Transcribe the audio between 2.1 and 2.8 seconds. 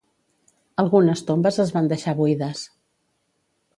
buides.